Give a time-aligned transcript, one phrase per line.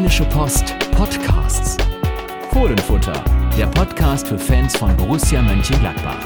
[0.00, 1.76] Rheinische Post Podcasts.
[2.54, 3.22] Fohlenfutter,
[3.58, 6.16] der Podcast für Fans von Borussia Mönchengladbach.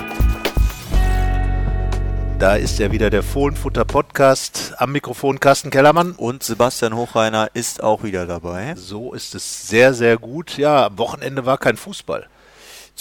[2.38, 6.12] Da ist ja wieder der Fohlenfutter Podcast am Mikrofon Carsten Kellermann.
[6.12, 8.76] Und Sebastian Hochreiner ist auch wieder dabei.
[8.76, 10.56] So ist es sehr, sehr gut.
[10.56, 12.28] Ja, am Wochenende war kein Fußball.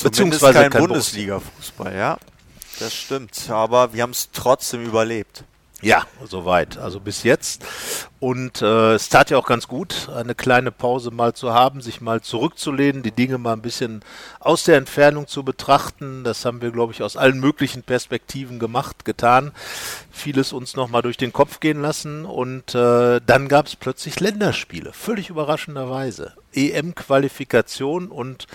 [0.02, 2.18] Beziehungsweise kein, kein Bundesliga-Fußball, ja.
[2.80, 3.48] Das stimmt.
[3.48, 5.44] Aber wir haben es trotzdem überlebt.
[5.84, 6.78] Ja, soweit.
[6.78, 7.66] Also bis jetzt.
[8.20, 12.00] Und äh, es tat ja auch ganz gut, eine kleine Pause mal zu haben, sich
[12.00, 14.02] mal zurückzulehnen, die Dinge mal ein bisschen
[14.40, 16.24] aus der Entfernung zu betrachten.
[16.24, 19.52] Das haben wir, glaube ich, aus allen möglichen Perspektiven gemacht, getan.
[20.10, 22.24] Vieles uns nochmal durch den Kopf gehen lassen.
[22.24, 26.34] Und äh, dann gab es plötzlich Länderspiele, völlig überraschenderweise.
[26.54, 28.48] EM-Qualifikation und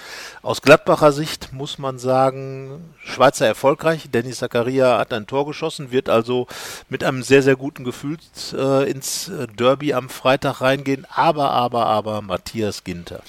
[0.42, 4.10] aus Gladbacher Sicht muss man sagen, Schweizer erfolgreich.
[4.10, 6.46] Dennis Zakaria hat ein Tor geschossen, wird also
[6.88, 8.18] mit einem sehr, sehr guten Gefühl
[8.52, 11.06] äh, ins äh, Derby am Freitag reingehen.
[11.10, 13.22] Aber, aber, aber Matthias Ginter.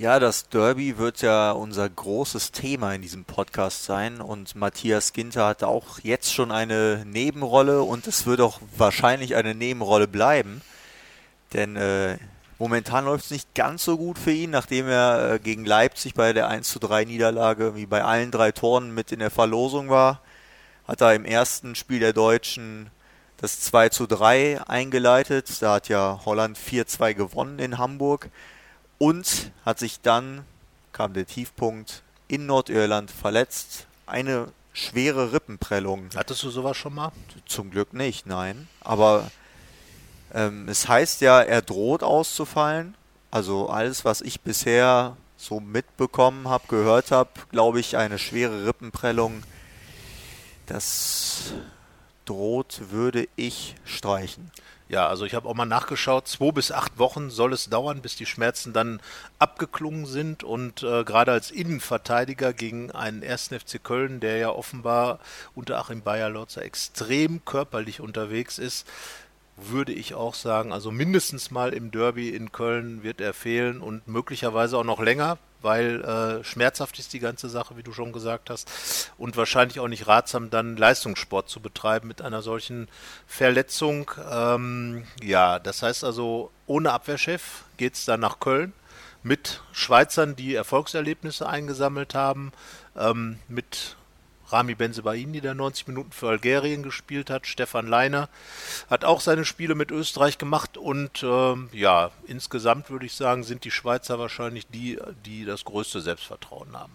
[0.00, 5.46] Ja, das Derby wird ja unser großes Thema in diesem Podcast sein und Matthias Ginter
[5.46, 10.62] hat auch jetzt schon eine Nebenrolle und es wird auch wahrscheinlich eine Nebenrolle bleiben,
[11.52, 12.16] denn äh,
[12.60, 16.32] momentan läuft es nicht ganz so gut für ihn, nachdem er äh, gegen Leipzig bei
[16.32, 20.20] der 1 zu 3 Niederlage wie bei allen drei Toren mit in der Verlosung war,
[20.86, 22.90] hat er im ersten Spiel der Deutschen
[23.38, 25.62] das 2 zu 3 eingeleitet.
[25.62, 28.28] Da hat ja Holland 4-2 gewonnen in Hamburg
[28.98, 30.44] und hat sich dann,
[30.92, 33.86] kam der Tiefpunkt, in Nordirland verletzt.
[34.06, 36.10] Eine schwere Rippenprellung.
[36.14, 37.12] Hattest du sowas schon mal?
[37.46, 38.68] Zum Glück nicht, nein.
[38.82, 39.30] Aber
[40.34, 42.94] ähm, es heißt ja, er droht auszufallen.
[43.30, 49.42] Also alles, was ich bisher so mitbekommen habe, gehört habe, glaube ich, eine schwere Rippenprellung.
[50.66, 51.52] Das
[52.24, 54.50] droht, würde ich streichen.
[54.90, 58.16] Ja, also ich habe auch mal nachgeschaut, zwei bis acht Wochen soll es dauern, bis
[58.16, 59.00] die Schmerzen dann
[59.38, 60.42] abgeklungen sind.
[60.42, 63.50] Und äh, gerade als Innenverteidiger gegen einen 1.
[63.50, 65.20] FC Köln, der ja offenbar
[65.54, 68.84] unter Achim Bayer-Lotzer extrem körperlich unterwegs ist,
[69.56, 74.08] würde ich auch sagen, also mindestens mal im Derby in Köln wird er fehlen und
[74.08, 78.50] möglicherweise auch noch länger weil äh, schmerzhaft ist die ganze Sache, wie du schon gesagt
[78.50, 82.88] hast, und wahrscheinlich auch nicht ratsam, dann Leistungssport zu betreiben mit einer solchen
[83.26, 84.10] Verletzung.
[84.30, 88.72] Ähm, ja, das heißt also, ohne Abwehrchef geht es dann nach Köln
[89.22, 92.52] mit Schweizern, die Erfolgserlebnisse eingesammelt haben,
[92.96, 93.96] ähm, mit
[94.52, 97.46] Rami Benzebaini, der 90 Minuten für Algerien gespielt hat.
[97.46, 98.28] Stefan Leiner
[98.88, 100.76] hat auch seine Spiele mit Österreich gemacht.
[100.76, 106.00] Und ähm, ja, insgesamt würde ich sagen, sind die Schweizer wahrscheinlich die, die das größte
[106.00, 106.92] Selbstvertrauen haben.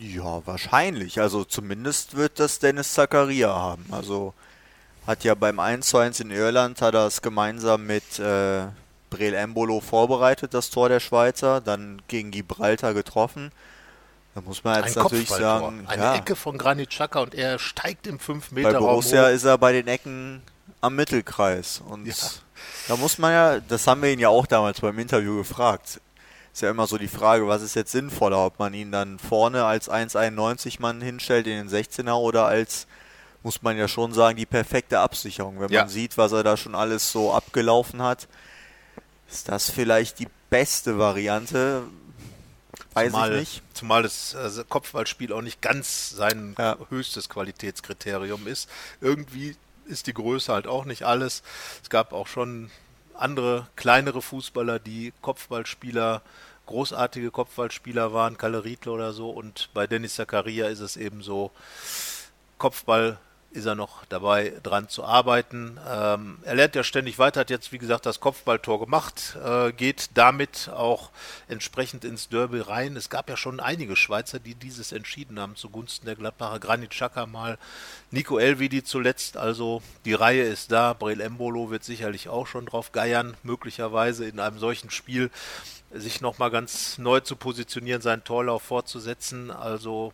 [0.00, 1.20] Ja, wahrscheinlich.
[1.20, 3.84] Also zumindest wird das Dennis Zakaria haben.
[3.90, 4.34] Also
[5.06, 8.66] hat ja beim 1-1 in Irland, hat er es gemeinsam mit äh,
[9.10, 13.50] Breel Embolo vorbereitet, das Tor der Schweizer, dann gegen Gibraltar getroffen.
[14.34, 16.14] Da muss man jetzt ein natürlich sagen, eine ja.
[16.14, 18.72] Ecke von Granit Xhaka und er steigt im 5 Meter.
[18.72, 20.42] Bei Borussia ist er bei den Ecken
[20.80, 22.14] am Mittelkreis und ja.
[22.88, 26.00] da muss man ja, das haben wir ihn ja auch damals beim Interview gefragt.
[26.52, 29.64] Ist ja immer so die Frage, was ist jetzt sinnvoller, ob man ihn dann vorne
[29.64, 32.86] als 1,91 Mann hinstellt in den 16er oder als
[33.42, 35.60] muss man ja schon sagen, die perfekte Absicherung.
[35.60, 35.82] Wenn ja.
[35.82, 38.28] man sieht, was er da schon alles so abgelaufen hat,
[39.30, 41.84] ist das vielleicht die beste Variante.
[42.94, 43.62] Weiß zumal, ich nicht.
[43.74, 46.76] Zumal das also Kopfballspiel auch nicht ganz sein ja.
[46.88, 48.68] höchstes Qualitätskriterium ist.
[49.00, 49.56] Irgendwie
[49.86, 51.42] ist die Größe halt auch nicht alles.
[51.82, 52.70] Es gab auch schon
[53.14, 56.22] andere kleinere Fußballer, die Kopfballspieler,
[56.66, 59.30] großartige Kopfballspieler waren, Kalle Riedler oder so.
[59.30, 61.50] Und bei Dennis Zakaria ist es eben so,
[62.58, 63.18] Kopfball
[63.52, 65.78] ist er noch dabei, dran zu arbeiten.
[65.88, 70.10] Ähm, er lernt ja ständig weiter, hat jetzt, wie gesagt, das Kopfballtor gemacht, äh, geht
[70.14, 71.10] damit auch
[71.48, 72.96] entsprechend ins Derby rein.
[72.96, 76.60] Es gab ja schon einige Schweizer, die dieses entschieden haben zugunsten der Gladbacher.
[76.60, 77.58] Granit Xhaka mal,
[78.12, 79.36] Nico Elvidi zuletzt.
[79.36, 80.92] Also die Reihe ist da.
[80.92, 85.30] Brel Embolo wird sicherlich auch schon drauf geiern, möglicherweise in einem solchen Spiel
[85.92, 89.50] sich nochmal ganz neu zu positionieren, seinen Torlauf fortzusetzen.
[89.50, 90.12] Also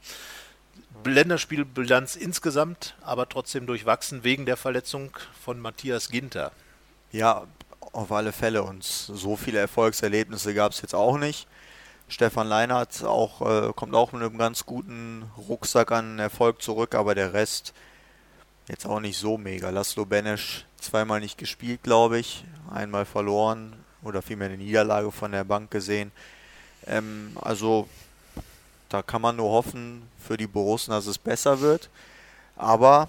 [1.05, 5.11] Länderspielbilanz insgesamt, aber trotzdem durchwachsen wegen der Verletzung
[5.44, 6.52] von Matthias Ginter.
[7.12, 7.46] Ja,
[7.93, 8.62] auf alle Fälle.
[8.62, 11.46] Und so viele Erfolgserlebnisse gab es jetzt auch nicht.
[12.08, 17.14] Stefan Leinert auch, äh, kommt auch mit einem ganz guten Rucksack an Erfolg zurück, aber
[17.14, 17.75] der Rest
[18.69, 19.70] jetzt auch nicht so mega.
[19.70, 22.44] Laszlo Benesch zweimal nicht gespielt, glaube ich.
[22.73, 26.12] Einmal verloren oder vielmehr eine Niederlage von der Bank gesehen.
[26.87, 27.88] Ähm, also
[28.88, 31.88] da kann man nur hoffen für die Borussen, dass es besser wird.
[32.56, 33.08] Aber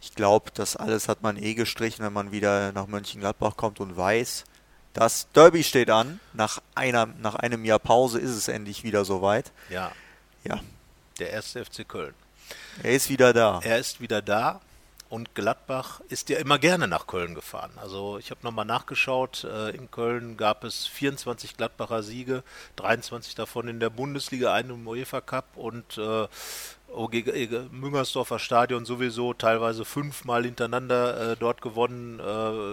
[0.00, 3.96] ich glaube, das alles hat man eh gestrichen, wenn man wieder nach Mönchengladbach kommt und
[3.96, 4.44] weiß,
[4.92, 6.18] Das Derby steht an.
[6.32, 9.52] Nach, einer, nach einem Jahr Pause ist es endlich wieder soweit.
[9.68, 9.92] Ja.
[10.42, 10.58] Ja.
[11.18, 12.14] Der erste FC Köln.
[12.82, 13.60] Er ist wieder da.
[13.62, 14.60] Er ist wieder da.
[15.10, 17.72] Und Gladbach ist ja immer gerne nach Köln gefahren.
[17.82, 19.42] Also ich habe nochmal nachgeschaut.
[19.42, 22.44] Äh, in Köln gab es 24 Gladbacher Siege,
[22.76, 26.28] 23 davon in der Bundesliga, einen im UEFA Cup und äh,
[27.72, 32.20] Müngersdorfer Stadion sowieso teilweise fünfmal hintereinander äh, dort gewonnen,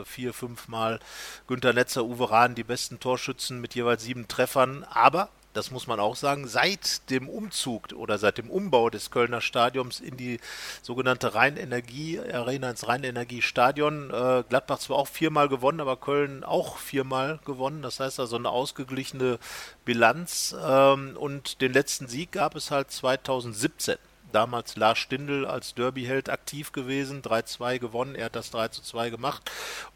[0.05, 0.99] vier, fünfmal.
[1.47, 4.83] Günter Netzer, Uwe Rahn, die besten Torschützen mit jeweils sieben Treffern.
[4.83, 9.41] Aber das muss man auch sagen, seit dem Umzug oder seit dem Umbau des Kölner
[9.41, 10.39] Stadions in die
[10.83, 17.81] sogenannte Rheinenergie-Arena, ins Rheinenergie-Stadion, äh, Gladbach zwar auch viermal gewonnen, aber Köln auch viermal gewonnen.
[17.81, 19.39] Das heißt also eine ausgeglichene
[19.83, 20.55] Bilanz.
[20.63, 23.95] Ähm, und den letzten Sieg gab es halt 2017
[24.31, 29.49] damals Lars Stindl als Derbyheld aktiv gewesen, 3-2 gewonnen, er hat das 3-2 gemacht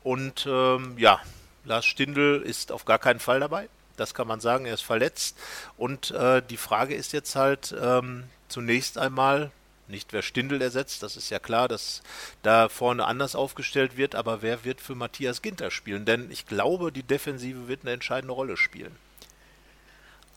[0.03, 1.19] und ähm, ja,
[1.65, 3.67] Lars Stindl ist auf gar keinen Fall dabei.
[3.97, 5.37] Das kann man sagen, er ist verletzt.
[5.77, 9.51] Und äh, die Frage ist jetzt halt ähm, zunächst einmal,
[9.87, 12.01] nicht wer Stindel ersetzt, das ist ja klar, dass
[12.43, 16.05] da vorne anders aufgestellt wird, aber wer wird für Matthias Ginter spielen?
[16.05, 18.95] Denn ich glaube, die Defensive wird eine entscheidende Rolle spielen.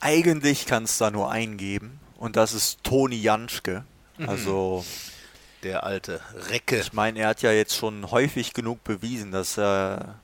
[0.01, 3.85] Eigentlich kann es da nur einen geben und das ist Toni Janschke.
[4.19, 4.29] Mhm.
[4.29, 4.85] Also
[5.63, 6.79] der alte Recke.
[6.81, 10.21] Ich meine, er hat ja jetzt schon häufig genug bewiesen, dass er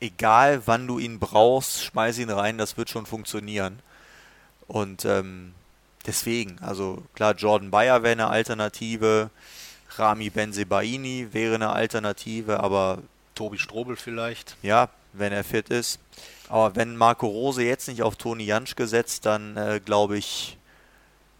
[0.00, 3.80] egal wann du ihn brauchst, schmeiß ihn rein, das wird schon funktionieren.
[4.68, 5.54] Und ähm,
[6.06, 9.30] deswegen, also klar, Jordan Bayer wäre eine Alternative,
[9.96, 13.02] Rami Benzebaini wäre eine Alternative, aber
[13.34, 14.56] Tobi Strobel vielleicht.
[14.62, 16.00] Ja, wenn er fit ist.
[16.48, 20.58] Aber wenn Marco Rose jetzt nicht auf Toni Janschke setzt, dann äh, glaube ich,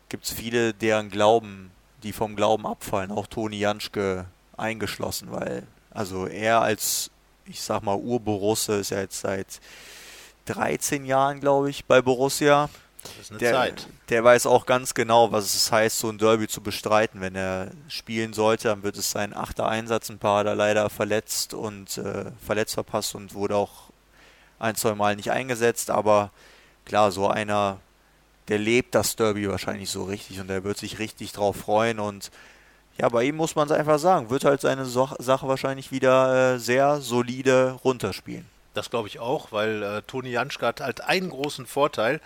[0.08, 1.70] gibt es viele, deren Glauben,
[2.02, 4.26] die vom Glauben abfallen, auch Toni Janschke
[4.56, 7.10] eingeschlossen, weil also er als
[7.46, 9.60] ich sag mal, Urborusse ist ja jetzt seit
[10.46, 12.68] 13 Jahren, glaube ich, bei Borussia.
[13.02, 13.86] Das ist eine der, Zeit.
[14.08, 17.20] Der weiß auch ganz genau, was es heißt, so ein Derby zu bestreiten.
[17.20, 20.10] Wenn er spielen sollte, dann wird es sein achter Einsatz.
[20.10, 23.90] Ein paar hat er leider verletzt und äh, verletzt verpasst und wurde auch
[24.58, 25.90] ein, zwei Mal nicht eingesetzt.
[25.90, 26.30] Aber
[26.84, 27.78] klar, so einer,
[28.48, 32.30] der lebt das Derby wahrscheinlich so richtig und der wird sich richtig drauf freuen und
[32.98, 36.58] ja, bei ihm muss man es einfach sagen, wird halt seine Sache wahrscheinlich wieder äh,
[36.58, 38.46] sehr solide runterspielen.
[38.76, 42.20] Das glaube ich auch, weil äh, Toni Janschke hat halt einen großen Vorteil,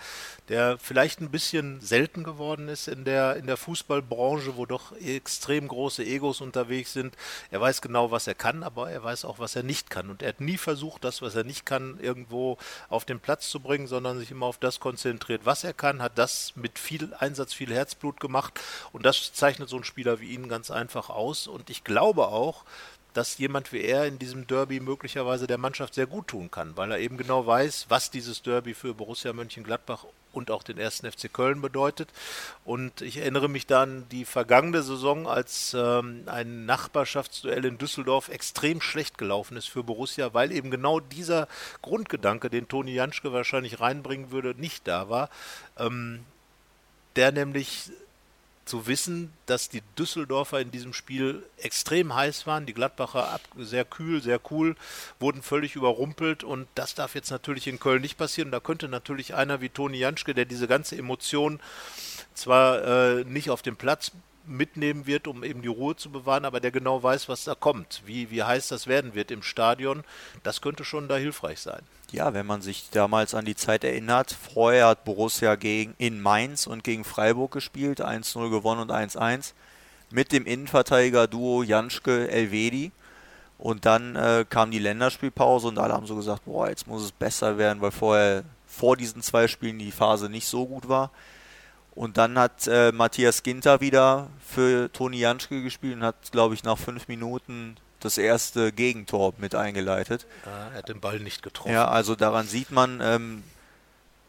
[0.49, 5.69] der vielleicht ein bisschen selten geworden ist in der, in der Fußballbranche, wo doch extrem
[5.69, 7.15] große Egos unterwegs sind.
[7.51, 10.09] Er weiß genau, was er kann, aber er weiß auch, was er nicht kann.
[10.09, 12.57] Und er hat nie versucht, das, was er nicht kann, irgendwo
[12.89, 16.17] auf den Platz zu bringen, sondern sich immer auf das konzentriert, was er kann, hat
[16.17, 18.59] das mit viel Einsatz, viel Herzblut gemacht.
[18.91, 21.47] Und das zeichnet so einen Spieler wie ihn ganz einfach aus.
[21.47, 22.65] Und ich glaube auch,
[23.13, 26.91] dass jemand wie er in diesem Derby möglicherweise der Mannschaft sehr gut tun kann, weil
[26.91, 31.31] er eben genau weiß, was dieses Derby für Borussia Mönchengladbach und auch den ersten FC
[31.31, 32.09] Köln bedeutet.
[32.63, 38.81] Und ich erinnere mich dann die vergangene Saison, als ähm, ein Nachbarschaftsduell in Düsseldorf extrem
[38.81, 41.47] schlecht gelaufen ist für Borussia, weil eben genau dieser
[41.81, 45.29] Grundgedanke, den Toni Janschke wahrscheinlich reinbringen würde, nicht da war.
[45.77, 46.23] Ähm,
[47.15, 47.91] der nämlich
[48.65, 54.21] zu wissen, dass die Düsseldorfer in diesem Spiel extrem heiß waren, die Gladbacher sehr kühl,
[54.21, 54.75] sehr cool,
[55.19, 58.51] wurden völlig überrumpelt und das darf jetzt natürlich in Köln nicht passieren.
[58.51, 61.59] Da könnte natürlich einer wie Toni Janschke, der diese ganze Emotion
[62.33, 64.11] zwar äh, nicht auf dem Platz
[64.45, 68.01] mitnehmen wird, um eben die Ruhe zu bewahren, aber der genau weiß, was da kommt,
[68.05, 70.03] wie, wie heiß das werden wird im Stadion,
[70.43, 71.81] das könnte schon da hilfreich sein.
[72.11, 76.67] Ja, wenn man sich damals an die Zeit erinnert, vorher hat Borussia gegen, in Mainz
[76.67, 79.53] und gegen Freiburg gespielt, 1-0 gewonnen und 1-1,
[80.09, 82.91] mit dem Innenverteidiger-Duo Janschke Elvedi.
[83.57, 87.11] Und dann äh, kam die Länderspielpause und alle haben so gesagt, boah, jetzt muss es
[87.11, 91.11] besser werden, weil vorher vor diesen zwei Spielen die Phase nicht so gut war.
[91.93, 96.63] Und dann hat äh, Matthias Ginter wieder für Toni Janschke gespielt und hat, glaube ich,
[96.63, 100.25] nach fünf Minuten das erste Gegentor mit eingeleitet.
[100.45, 101.71] Ja, er hat den Ball nicht getroffen.
[101.71, 103.43] Ja, also daran sieht man, ähm,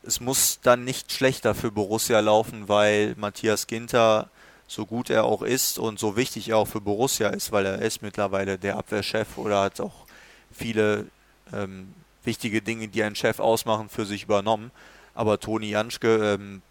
[0.02, 4.28] es muss dann nicht schlechter für Borussia laufen, weil Matthias Ginter,
[4.66, 7.80] so gut er auch ist und so wichtig er auch für Borussia ist, weil er
[7.80, 10.06] ist mittlerweile der Abwehrchef oder hat auch
[10.50, 11.06] viele
[11.52, 14.70] ähm, wichtige Dinge, die einen Chef ausmachen, für sich übernommen.
[15.14, 16.62] Aber Toni Janschke, ähm,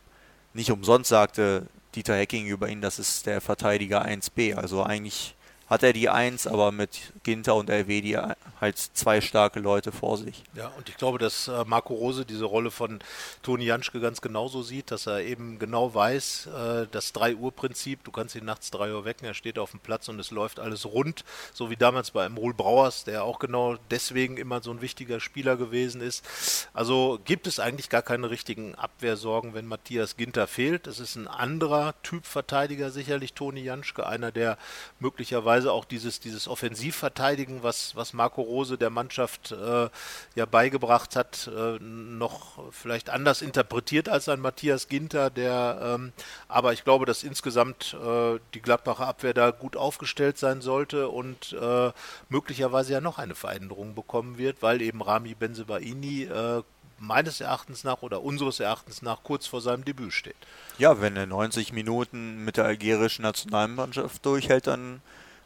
[0.54, 4.56] nicht umsonst sagte Dieter Hecking über ihn, das ist der Verteidiger 1b.
[4.56, 5.36] Also eigentlich
[5.72, 8.18] hat er die Eins, aber mit Ginter und die
[8.60, 10.44] halt zwei starke Leute vor sich.
[10.54, 13.00] Ja, und ich glaube, dass äh, Marco Rose diese Rolle von
[13.42, 18.36] Toni Janschke ganz genauso sieht, dass er eben genau weiß, äh, das 3-Uhr-Prinzip, du kannst
[18.36, 21.24] ihn nachts 3 Uhr wecken, er steht auf dem Platz und es läuft alles rund,
[21.54, 25.56] so wie damals bei Emrul Brauers, der auch genau deswegen immer so ein wichtiger Spieler
[25.56, 26.68] gewesen ist.
[26.74, 30.86] Also gibt es eigentlich gar keine richtigen Abwehrsorgen, wenn Matthias Ginter fehlt.
[30.86, 34.58] Es ist ein anderer Typ Verteidiger sicherlich, Toni Janschke, einer, der
[35.00, 39.90] möglicherweise auch dieses, dieses Offensivverteidigen, was, was Marco Rose der Mannschaft äh,
[40.36, 46.14] ja beigebracht hat, äh, noch vielleicht anders interpretiert als ein Matthias Ginter, der ähm,
[46.48, 51.54] aber ich glaube, dass insgesamt äh, die Gladbacher Abwehr da gut aufgestellt sein sollte und
[51.54, 51.92] äh,
[52.30, 56.64] möglicherweise ja noch eine Veränderung bekommen wird, weil eben Rami Benzebaini äh,
[57.02, 60.36] meines Erachtens nach oder unseres Erachtens nach kurz vor seinem Debüt steht.
[60.78, 65.02] Ja, wenn er 90 Minuten mit der algerischen Nationalmannschaft durchhält, dann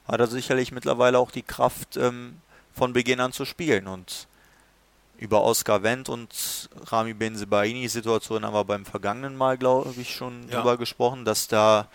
[0.07, 2.37] hat er sicherlich mittlerweile auch die Kraft, ähm,
[2.73, 3.87] von Beginn an zu spielen.
[3.87, 4.27] Und
[5.17, 10.47] über Oscar Wendt und Rami Benzebaini Situation haben wir beim vergangenen Mal, glaube ich, schon
[10.49, 10.57] ja.
[10.57, 11.87] drüber gesprochen, dass da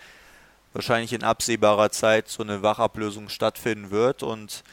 [0.73, 4.63] wahrscheinlich in absehbarer Zeit so eine Wachablösung stattfinden wird und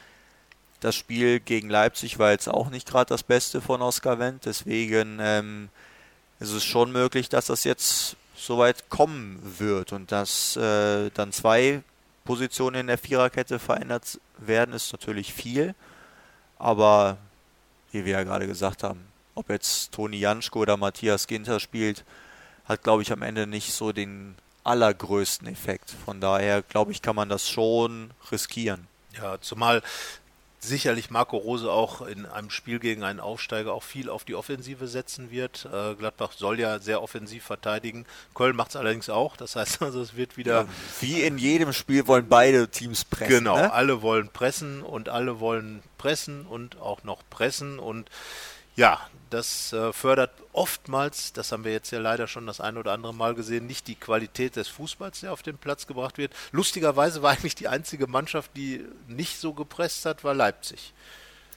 [0.80, 5.18] das Spiel gegen Leipzig war jetzt auch nicht gerade das Beste von Oscar Wendt, deswegen
[5.20, 5.70] ähm,
[6.38, 11.82] ist es schon möglich, dass das jetzt soweit kommen wird und dass äh, dann zwei
[12.28, 15.74] Positionen in der Viererkette verändert werden, ist natürlich viel.
[16.58, 17.16] Aber
[17.90, 19.00] wie wir ja gerade gesagt haben,
[19.34, 22.04] ob jetzt Toni Janschko oder Matthias Ginter spielt,
[22.66, 25.90] hat, glaube ich, am Ende nicht so den allergrößten Effekt.
[26.04, 28.88] Von daher, glaube ich, kann man das schon riskieren.
[29.16, 29.82] Ja, zumal
[30.60, 34.88] sicherlich Marco Rose auch in einem Spiel gegen einen Aufsteiger auch viel auf die Offensive
[34.88, 35.68] setzen wird.
[35.72, 38.06] Äh, Gladbach soll ja sehr offensiv verteidigen.
[38.34, 39.36] Köln macht es allerdings auch.
[39.36, 40.62] Das heißt also, es wird wieder.
[40.62, 40.68] Ja,
[41.00, 43.28] wie in jedem Spiel wollen beide Teams pressen.
[43.28, 43.72] Genau, ne?
[43.72, 48.10] alle wollen pressen und alle wollen pressen und auch noch pressen und
[48.78, 52.92] ja, das äh, fördert oftmals, das haben wir jetzt ja leider schon das ein oder
[52.92, 56.32] andere Mal gesehen, nicht die Qualität des Fußballs, der auf den Platz gebracht wird.
[56.52, 60.94] Lustigerweise war eigentlich die einzige Mannschaft, die nicht so gepresst hat, war Leipzig.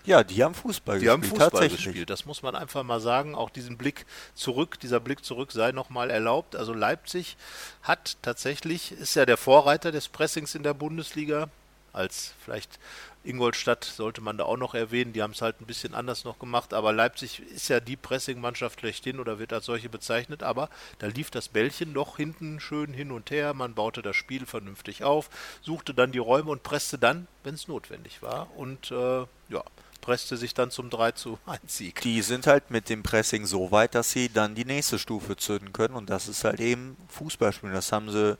[0.03, 1.23] Ja, die haben Fußball die gespielt.
[1.23, 3.35] Die haben Fußball gespielt, das muss man einfach mal sagen.
[3.35, 6.55] Auch diesen Blick zurück, dieser Blick zurück sei nochmal erlaubt.
[6.55, 7.37] Also Leipzig
[7.83, 11.49] hat tatsächlich, ist ja der Vorreiter des Pressings in der Bundesliga,
[11.93, 12.79] als vielleicht
[13.23, 16.39] Ingolstadt sollte man da auch noch erwähnen, die haben es halt ein bisschen anders noch
[16.39, 21.07] gemacht, aber Leipzig ist ja die Pressing-Mannschaft schlechthin oder wird als solche bezeichnet, aber da
[21.07, 25.29] lief das Bällchen doch hinten schön hin und her, man baute das Spiel vernünftig auf,
[25.61, 28.47] suchte dann die Räume und presste dann, wenn es notwendig war.
[28.57, 29.63] Und äh, ja,
[30.01, 32.01] presste sich dann zum 3 zu 1 Sieg.
[32.01, 35.71] Die sind halt mit dem Pressing so weit, dass sie dann die nächste Stufe zünden
[35.73, 35.95] können.
[35.95, 38.37] Und das ist halt eben Fußballspielen, das haben sie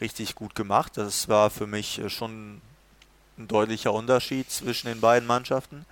[0.00, 2.60] richtig gut gemacht, das war für mich äh, schon
[3.38, 5.84] ein deutlicher Unterschied zwischen den beiden Mannschaften.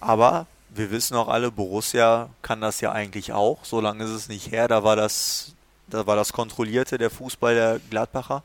[0.00, 3.64] Aber wir wissen auch alle, Borussia kann das ja eigentlich auch.
[3.64, 4.68] So lange ist es nicht her.
[4.68, 5.54] Da war das,
[5.88, 8.42] da war das Kontrollierte der Fußball der Gladbacher.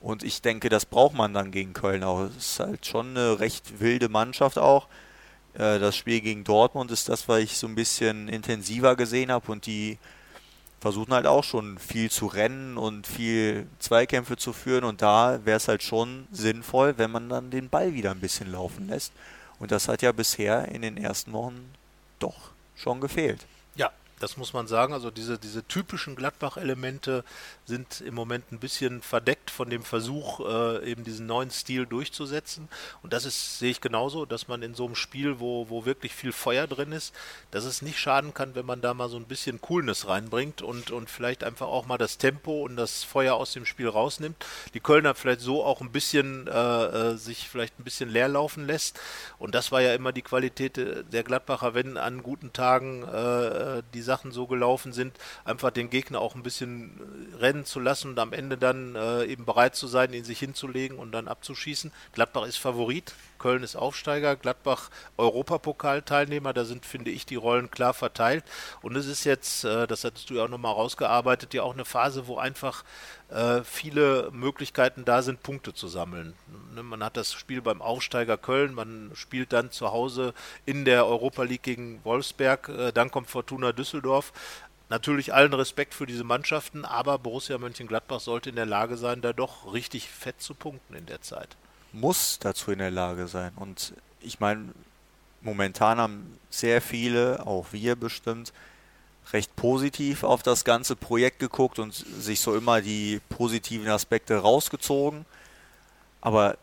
[0.00, 2.28] Und ich denke, das braucht man dann gegen Köln auch.
[2.36, 4.86] Es ist halt schon eine recht wilde Mannschaft auch.
[5.54, 9.50] Äh, das Spiel gegen Dortmund ist das, was ich so ein bisschen intensiver gesehen habe.
[9.50, 9.98] Und die
[10.84, 15.56] versuchen halt auch schon viel zu rennen und viel Zweikämpfe zu führen und da wäre
[15.56, 19.14] es halt schon sinnvoll, wenn man dann den Ball wieder ein bisschen laufen lässt.
[19.58, 21.72] Und das hat ja bisher in den ersten Wochen
[22.18, 23.46] doch schon gefehlt.
[24.24, 24.94] Das muss man sagen.
[24.94, 27.24] Also diese, diese typischen Gladbach-Elemente
[27.66, 32.70] sind im Moment ein bisschen verdeckt von dem Versuch, äh, eben diesen neuen Stil durchzusetzen.
[33.02, 36.14] Und das ist, sehe ich genauso, dass man in so einem Spiel, wo, wo wirklich
[36.14, 37.14] viel Feuer drin ist,
[37.50, 40.90] dass es nicht schaden kann, wenn man da mal so ein bisschen Coolness reinbringt und,
[40.90, 44.42] und vielleicht einfach auch mal das Tempo und das Feuer aus dem Spiel rausnimmt.
[44.72, 46.52] Die Kölner vielleicht so auch ein bisschen äh,
[47.10, 48.98] äh sich vielleicht ein bisschen leer laufen lässt.
[49.38, 53.82] Und das war ja immer die Qualität der Gladbacher, wenn an guten Tagen äh, äh
[53.92, 57.00] die Sachen so gelaufen sind, einfach den Gegner auch ein bisschen
[57.40, 60.38] rennen rennen zu lassen und am Ende dann äh, eben bereit zu sein, ihn sich
[60.38, 61.92] hinzulegen und dann abzuschießen.
[62.12, 66.54] Gladbach ist Favorit, Köln ist Aufsteiger, Gladbach Europapokalteilnehmer.
[66.54, 68.42] Da sind, finde ich, die Rollen klar verteilt.
[68.80, 71.84] Und es ist jetzt, äh, das hattest du ja auch nochmal rausgearbeitet, ja auch eine
[71.84, 72.84] Phase, wo einfach
[73.28, 76.32] äh, viele Möglichkeiten da sind, Punkte zu sammeln.
[76.74, 80.32] Ne, man hat das Spiel beim Aufsteiger Köln, man spielt dann zu Hause
[80.64, 84.32] in der Europa League gegen Wolfsberg, äh, dann kommt Fortuna Düsseldorf.
[84.88, 89.34] Natürlich allen Respekt für diese Mannschaften, aber Borussia Mönchengladbach sollte in der Lage sein, da
[89.34, 91.58] doch richtig fett zu punkten in der Zeit.
[91.94, 93.52] Muss dazu in der Lage sein.
[93.56, 94.72] Und ich meine,
[95.40, 98.52] momentan haben sehr viele, auch wir bestimmt,
[99.32, 105.24] recht positiv auf das ganze Projekt geguckt und sich so immer die positiven Aspekte rausgezogen.
[106.20, 106.58] Aber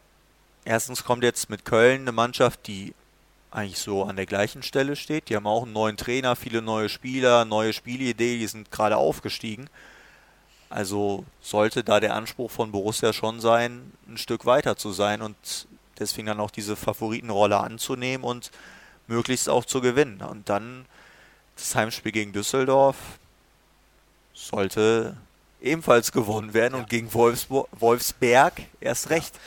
[0.66, 2.94] erstens kommt jetzt mit Köln eine Mannschaft, die
[3.52, 5.30] eigentlich so an der gleichen Stelle steht.
[5.30, 9.70] Die haben auch einen neuen Trainer, viele neue Spieler, neue Spielidee, die sind gerade aufgestiegen.
[10.72, 15.36] Also sollte da der Anspruch von Borussia schon sein, ein Stück weiter zu sein und
[16.00, 18.52] deswegen dann auch diese Favoritenrolle anzunehmen und
[19.08, 20.22] möglichst auch zu gewinnen.
[20.22, 20.86] Und dann
[21.58, 22.96] das Heimspiel gegen Düsseldorf
[24.34, 25.18] sollte
[25.62, 29.38] ebenfalls gewonnen werden und gegen Wolfsburg, Wolfsberg erst recht.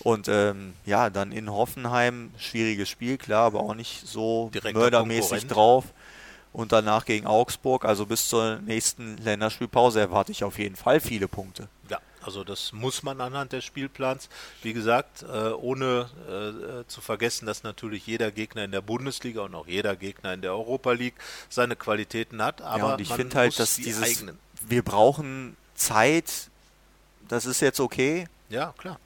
[0.00, 5.46] Und ähm, ja, dann in Hoffenheim, schwieriges Spiel, klar, aber auch nicht so Direkter mördermäßig
[5.46, 5.86] drauf.
[6.56, 11.28] Und danach gegen Augsburg, also bis zur nächsten Länderspielpause erwarte ich auf jeden Fall viele
[11.28, 11.68] Punkte.
[11.90, 14.30] Ja, also das muss man anhand des Spielplans.
[14.62, 19.54] Wie gesagt, äh, ohne äh, zu vergessen, dass natürlich jeder Gegner in der Bundesliga und
[19.54, 21.16] auch jeder Gegner in der Europa League
[21.50, 22.62] seine Qualitäten hat.
[22.62, 24.38] Aber ja, und ich finde halt, dass die dieses, eigenen.
[24.66, 26.48] wir brauchen Zeit,
[27.28, 28.28] das ist jetzt okay.
[28.48, 28.98] Ja, klar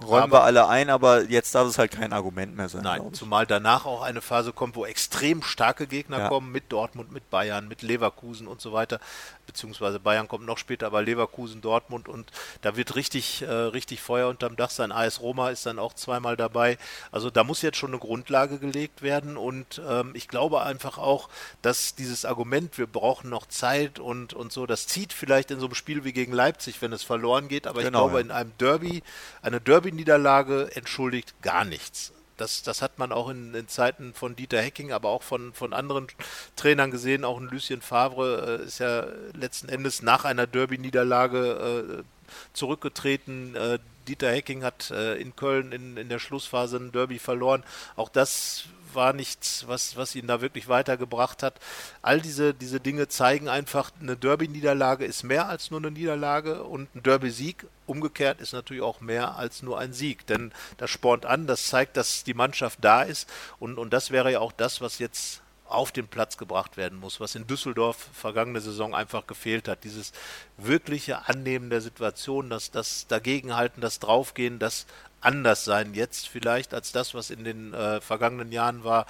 [0.00, 2.82] räumen aber, wir alle ein, aber jetzt darf es halt kein Argument mehr sein.
[2.82, 6.28] Nein, zumal danach auch eine Phase kommt, wo extrem starke Gegner ja.
[6.28, 9.00] kommen, mit Dortmund, mit Bayern, mit Leverkusen und so weiter.
[9.46, 12.30] Beziehungsweise Bayern kommt noch später, aber Leverkusen, Dortmund und
[12.62, 14.92] da wird richtig, äh, richtig Feuer unterm Dach sein.
[14.92, 16.78] AS Roma ist dann auch zweimal dabei.
[17.10, 21.28] Also da muss jetzt schon eine Grundlage gelegt werden und ähm, ich glaube einfach auch,
[21.60, 25.66] dass dieses Argument, wir brauchen noch Zeit und, und so, das zieht vielleicht in so
[25.66, 28.24] einem Spiel wie gegen Leipzig, wenn es verloren geht, aber genau, ich glaube, ja.
[28.24, 29.02] in einem Derby,
[29.42, 32.12] eine Derby Niederlage entschuldigt gar nichts.
[32.42, 35.72] Das, das hat man auch in, in, Zeiten von Dieter Hecking, aber auch von, von
[35.72, 36.08] anderen
[36.56, 37.24] Trainern gesehen.
[37.24, 43.54] Auch ein Lucien Favre äh, ist ja letzten Endes nach einer Derby-Niederlage äh, zurückgetreten.
[43.54, 47.62] Äh, Dieter Hecking hat äh, in Köln in, in der Schlussphase ein Derby verloren.
[47.94, 51.60] Auch das war nichts, was, was ihn da wirklich weitergebracht hat.
[52.00, 56.94] All diese, diese Dinge zeigen einfach, eine Derby-Niederlage ist mehr als nur eine Niederlage und
[56.94, 60.26] ein Derby-Sieg umgekehrt ist natürlich auch mehr als nur ein Sieg.
[60.26, 64.32] Denn das spornt an, das zeigt, dass die Mannschaft da ist und, und das wäre
[64.32, 65.41] ja auch das, was jetzt
[65.74, 69.84] auf den Platz gebracht werden muss, was in Düsseldorf vergangene Saison einfach gefehlt hat.
[69.84, 70.12] Dieses
[70.56, 74.86] wirkliche Annehmen der Situation, das, das Dagegenhalten, das Draufgehen, das
[75.20, 79.06] anders sein jetzt vielleicht als das, was in den äh, vergangenen Jahren war,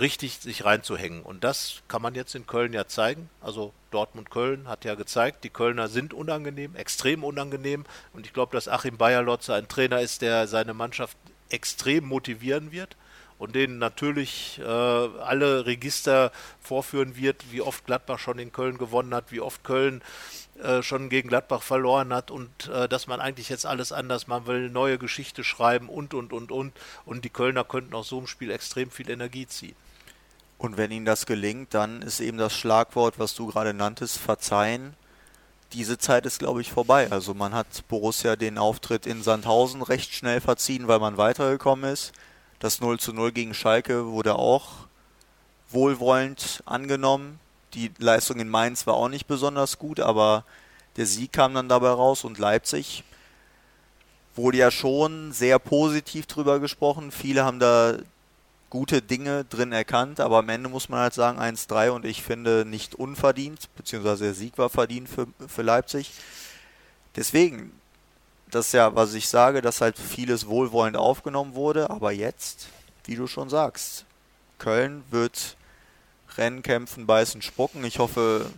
[0.00, 1.22] richtig sich reinzuhängen.
[1.22, 3.30] Und das kann man jetzt in Köln ja zeigen.
[3.40, 7.84] Also Dortmund-Köln hat ja gezeigt, die Kölner sind unangenehm, extrem unangenehm.
[8.12, 11.16] Und ich glaube, dass Achim Bayerlotze ein Trainer ist, der seine Mannschaft
[11.48, 12.96] extrem motivieren wird
[13.44, 19.14] und denen natürlich äh, alle Register vorführen wird, wie oft Gladbach schon in Köln gewonnen
[19.14, 20.00] hat, wie oft Köln
[20.62, 24.46] äh, schon gegen Gladbach verloren hat und äh, dass man eigentlich jetzt alles anders, man
[24.46, 26.72] will neue Geschichte schreiben und und und und
[27.04, 29.76] und die Kölner könnten aus so einem Spiel extrem viel Energie ziehen.
[30.56, 34.94] Und wenn ihnen das gelingt, dann ist eben das Schlagwort, was du gerade nanntest, verzeihen.
[35.74, 37.10] Diese Zeit ist, glaube ich, vorbei.
[37.10, 42.12] Also man hat Borussia den Auftritt in Sandhausen recht schnell verziehen, weil man weitergekommen ist.
[42.64, 44.86] Das 0 zu 0 gegen Schalke wurde auch
[45.68, 47.38] wohlwollend angenommen.
[47.74, 50.46] Die Leistung in Mainz war auch nicht besonders gut, aber
[50.96, 53.04] der Sieg kam dann dabei raus und Leipzig
[54.34, 57.10] wurde ja schon sehr positiv drüber gesprochen.
[57.10, 57.98] Viele haben da
[58.70, 62.64] gute Dinge drin erkannt, aber am Ende muss man halt sagen 1-3 und ich finde
[62.64, 66.12] nicht unverdient, beziehungsweise der Sieg war verdient für, für Leipzig.
[67.14, 67.78] Deswegen,
[68.54, 72.68] das ist ja, was ich sage, dass halt vieles wohlwollend aufgenommen wurde, aber jetzt,
[73.04, 74.04] wie du schon sagst,
[74.58, 75.56] Köln wird
[76.36, 77.84] Rennen, kämpfen, beißen, spucken.
[77.84, 78.50] Ich hoffe,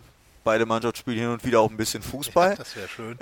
[0.43, 2.51] beide Mannschaften spielen hin und wieder auch ein bisschen Fußball.
[2.51, 3.17] Ja, das wäre schön.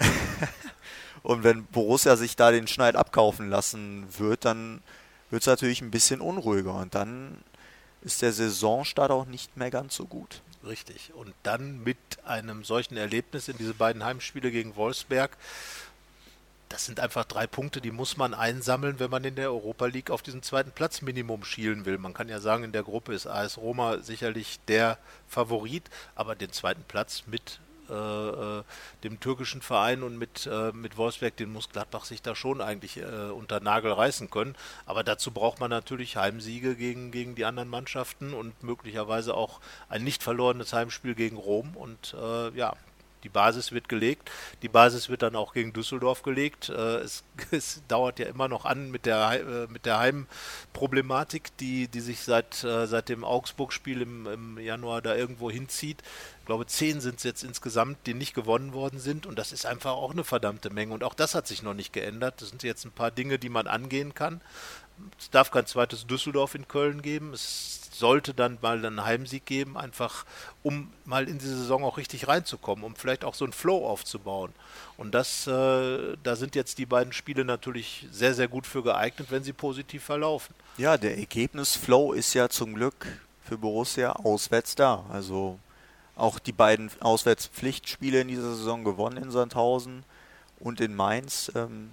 [1.24, 4.82] und wenn Borussia sich da den Schneid abkaufen lassen wird, dann
[5.30, 7.38] wird es natürlich ein bisschen unruhiger und dann
[8.02, 10.42] ist der Saisonstart auch nicht mehr ganz so gut.
[10.66, 11.14] Richtig.
[11.14, 15.38] Und dann mit einem solchen Erlebnis in diese beiden Heimspiele gegen Wolfsberg
[16.70, 20.10] das sind einfach drei Punkte, die muss man einsammeln, wenn man in der Europa League
[20.10, 21.98] auf diesen zweiten Platz Minimum schielen will.
[21.98, 24.98] Man kann ja sagen, in der Gruppe ist AS Roma sicherlich der
[25.28, 25.84] Favorit,
[26.16, 28.64] aber den zweiten Platz mit äh, äh,
[29.04, 32.98] dem türkischen Verein und mit, äh, mit Wolfsberg, den muss Gladbach sich da schon eigentlich
[32.98, 34.56] äh, unter Nagel reißen können.
[34.88, 40.04] Aber dazu braucht man natürlich Heimsiege gegen, gegen die anderen Mannschaften und möglicherweise auch ein
[40.04, 41.76] nicht verlorenes Heimspiel gegen Rom.
[41.76, 42.74] Und äh, ja,
[43.26, 44.32] die Basis wird gelegt.
[44.62, 46.70] Die Basis wird dann auch gegen Düsseldorf gelegt.
[46.70, 51.88] Äh, es, es, dauert ja immer noch an mit der, äh, mit der Heimproblematik, die,
[51.88, 56.04] die sich seit, äh, seit dem Augsburg-Spiel im, im Januar da irgendwo hinzieht.
[56.40, 59.26] Ich glaube, zehn sind es jetzt insgesamt, die nicht gewonnen worden sind.
[59.26, 60.94] Und das ist einfach auch eine verdammte Menge.
[60.94, 62.42] Und auch das hat sich noch nicht geändert.
[62.42, 64.42] Das sind jetzt ein paar Dinge, die man angehen kann.
[65.20, 67.34] Es darf kein zweites Düsseldorf in Köln geben.
[67.34, 70.26] Es sollte dann mal einen Heimsieg geben, einfach
[70.64, 74.54] um mal in die Saison auch richtig reinzukommen, um vielleicht auch so einen Flow aufzubauen.
[74.98, 79.28] Und das, äh, da sind jetzt die beiden Spiele natürlich sehr, sehr gut für geeignet,
[79.32, 80.56] wenn sie positiv verlaufen.
[80.78, 83.08] Ja, der Ergebnisflow ist ja zum Glück
[83.48, 85.06] für Borussia auswärts da.
[85.12, 85.60] Also
[86.16, 90.04] auch die beiden Auswärtspflichtspiele in dieser Saison gewonnen in Sandhausen
[90.60, 91.52] und in Mainz.
[91.56, 91.92] Ähm,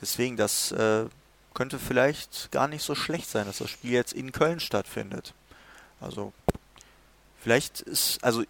[0.00, 1.06] deswegen, das äh,
[1.54, 5.34] könnte vielleicht gar nicht so schlecht sein, dass das Spiel jetzt in Köln stattfindet.
[6.00, 6.32] Also
[7.42, 8.44] vielleicht ist, also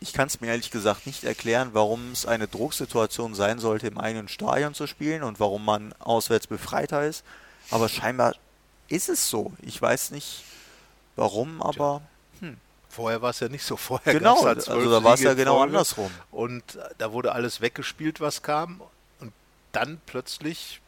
[0.00, 3.98] ich kann es mir ehrlich gesagt nicht erklären, warum es eine Drucksituation sein sollte, im
[3.98, 7.24] eigenen Stadion zu spielen und warum man auswärts befreiter ist.
[7.70, 8.34] Aber scheinbar
[8.88, 9.52] ist es so.
[9.62, 10.44] Ich weiß nicht
[11.16, 12.02] warum, aber.
[12.40, 12.58] Hm.
[12.90, 13.76] Vorher war es ja nicht so.
[13.76, 16.10] Vorher genau, halt also da war es ja genau andersrum.
[16.30, 18.82] Und da wurde alles weggespielt, was kam.
[19.20, 19.32] Und
[19.72, 20.80] dann plötzlich,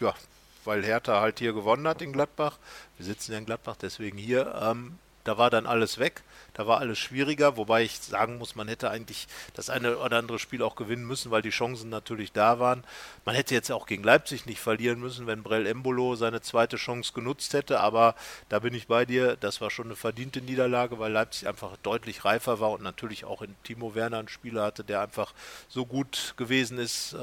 [0.00, 0.14] ja,
[0.64, 2.58] weil Hertha halt hier gewonnen hat in Gladbach,
[2.96, 6.22] wir sitzen ja in Gladbach, deswegen hier, ähm, da war dann alles weg.
[6.52, 10.38] Da war alles schwieriger, wobei ich sagen muss, man hätte eigentlich das eine oder andere
[10.38, 12.84] Spiel auch gewinnen müssen, weil die Chancen natürlich da waren.
[13.24, 17.12] Man hätte jetzt auch gegen Leipzig nicht verlieren müssen, wenn Brell Embolo seine zweite Chance
[17.12, 18.14] genutzt hätte, aber
[18.50, 22.24] da bin ich bei dir, das war schon eine verdiente Niederlage, weil Leipzig einfach deutlich
[22.24, 25.32] reifer war und natürlich auch in Timo Werner einen Spieler hatte, der einfach
[25.68, 27.16] so gut gewesen ist, äh,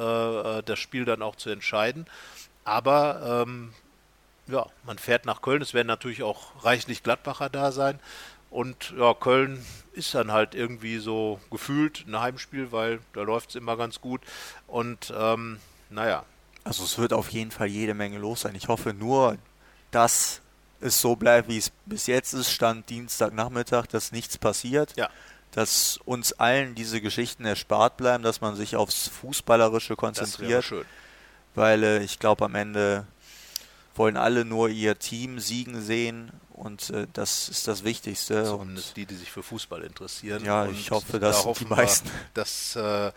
[0.57, 2.05] äh das Spiel dann auch zu entscheiden.
[2.63, 3.73] Aber ähm,
[4.47, 5.61] ja, man fährt nach Köln.
[5.61, 7.99] Es werden natürlich auch reichlich Gladbacher da sein.
[8.49, 13.55] Und ja, Köln ist dann halt irgendwie so gefühlt ein Heimspiel, weil da läuft es
[13.55, 14.21] immer ganz gut.
[14.67, 16.25] Und ähm, naja.
[16.63, 18.53] Also es wird auf jeden Fall jede Menge los sein.
[18.55, 19.37] Ich hoffe nur,
[19.91, 20.41] dass
[20.81, 24.95] es so bleibt, wie es bis jetzt ist, Stand Dienstagnachmittag, dass nichts passiert.
[24.97, 25.09] Ja.
[25.51, 30.59] Dass uns allen diese Geschichten erspart bleiben, dass man sich aufs Fußballerische konzentriert.
[30.59, 30.85] Das schön.
[31.55, 33.05] Weil äh, ich glaube, am Ende
[33.95, 38.43] wollen alle nur ihr Team siegen sehen und äh, das ist das Wichtigste.
[38.43, 40.45] Zumindest und die, die sich für Fußball interessieren.
[40.45, 42.07] Ja, ich hoffe, dass da die meisten.
[42.07, 43.11] Wir, dass äh,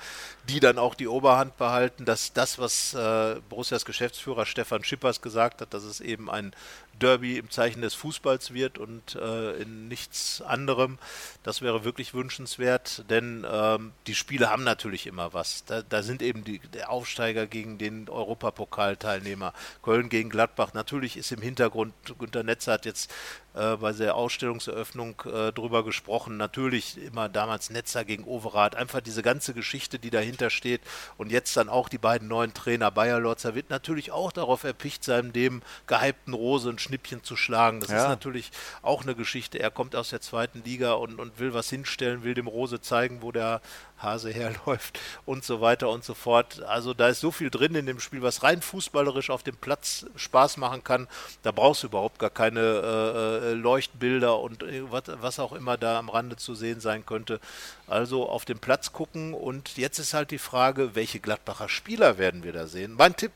[0.48, 5.60] die dann auch die Oberhand behalten, dass das, was äh, Borussias Geschäftsführer Stefan Schippers gesagt
[5.60, 6.54] hat, dass es eben ein
[7.00, 10.98] Derby im Zeichen des Fußballs wird und äh, in nichts anderem.
[11.42, 15.64] Das wäre wirklich wünschenswert, denn ähm, die Spiele haben natürlich immer was.
[15.64, 19.52] Da, da sind eben die, Aufsteiger gegen den Europapokalteilnehmer,
[19.82, 20.74] Köln gegen Gladbach.
[20.74, 23.12] Natürlich ist im Hintergrund, Günter Netzer hat jetzt
[23.54, 26.36] äh, bei der Ausstellungseröffnung äh, drüber gesprochen.
[26.36, 30.80] Natürlich immer damals Netzer gegen Overath, einfach diese ganze Geschichte, die dahinter steht.
[31.16, 32.90] Und jetzt dann auch die beiden neuen Trainer.
[32.90, 37.80] Bayer Lorzer wird natürlich auch darauf erpicht sein, dem gehypten Rose ein Schnippchen zu schlagen.
[37.80, 38.02] Das ja.
[38.02, 38.50] ist natürlich
[38.82, 39.58] auch eine Geschichte.
[39.58, 43.22] Er kommt aus der zweiten Liga und, und will was hinstellen, will dem Rose zeigen,
[43.22, 43.60] wo der
[43.98, 46.62] Hase herläuft und so weiter und so fort.
[46.62, 50.06] Also da ist so viel drin in dem Spiel, was rein fußballerisch auf dem Platz
[50.16, 51.08] Spaß machen kann.
[51.42, 55.76] Da brauchst du überhaupt gar keine äh, äh Leuchtbilder und äh, was, was auch immer
[55.76, 57.40] da am Rande zu sehen sein könnte.
[57.86, 62.42] Also auf den Platz gucken und jetzt ist halt die Frage, welche Gladbacher Spieler werden
[62.42, 62.94] wir da sehen?
[62.96, 63.32] Mein Tipp,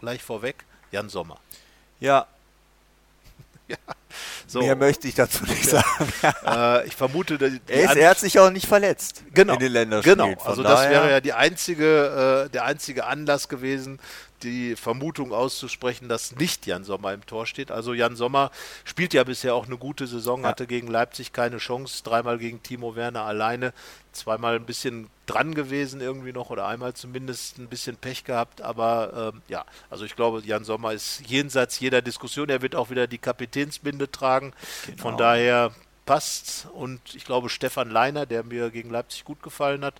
[0.00, 1.38] gleich vorweg, Jan Sommer.
[2.00, 2.26] Ja,
[3.68, 3.76] ja.
[4.46, 4.60] So.
[4.60, 6.12] Mehr möchte ich dazu nicht sagen.
[6.46, 9.72] äh, ich vermute, die er, ist, er, hat sich auch nicht verletzt genau, in den
[9.72, 10.18] Länderspielen.
[10.18, 13.98] Genau, also das wäre ja die einzige, äh, der einzige Anlass gewesen,
[14.42, 17.70] die Vermutung auszusprechen, dass nicht Jan Sommer im Tor steht.
[17.70, 18.50] Also Jan Sommer
[18.84, 20.48] spielt ja bisher auch eine gute Saison, ja.
[20.48, 23.72] hatte gegen Leipzig keine Chance, dreimal gegen Timo Werner alleine,
[24.12, 28.62] zweimal ein bisschen dran gewesen irgendwie noch oder einmal zumindest ein bisschen Pech gehabt.
[28.62, 32.48] Aber ähm, ja, also ich glaube, Jan Sommer ist jenseits jeder Diskussion.
[32.48, 34.52] Er wird auch wieder die Kapitänsbinde tragen.
[34.86, 35.02] Genau.
[35.02, 35.72] Von daher
[36.06, 36.66] passt.
[36.72, 39.94] Und ich glaube, Stefan Leiner, der mir gegen Leipzig gut gefallen hat,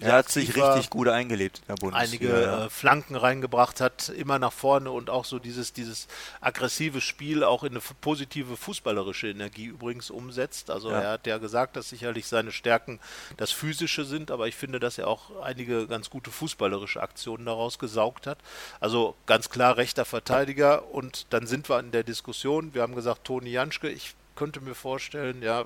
[0.00, 2.26] er hat sich richtig gut eingelebt in der Bundesliga.
[2.28, 2.66] Einige ja.
[2.66, 6.06] äh, Flanken reingebracht hat, immer nach vorne und auch so dieses, dieses
[6.40, 10.70] aggressive Spiel auch in eine positive fußballerische Energie übrigens umsetzt.
[10.70, 11.00] Also ja.
[11.00, 13.00] er hat ja gesagt, dass sicherlich seine Stärken
[13.36, 17.78] das Physische sind, aber ich finde, dass er auch einige ganz gute fußballerische Aktionen daraus
[17.78, 18.38] gesaugt hat.
[18.80, 22.74] Also ganz klar rechter Verteidiger und dann sind wir in der Diskussion.
[22.74, 25.64] Wir haben gesagt, Toni Janschke, ich könnte mir vorstellen, ja,